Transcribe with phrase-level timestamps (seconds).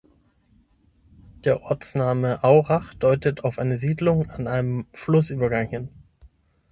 [1.45, 5.89] Der Ortsname Aurach deutet auf eine Siedlung an einem Flussübergang hin.